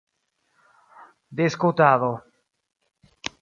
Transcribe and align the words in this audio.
diskutado 1.37 2.11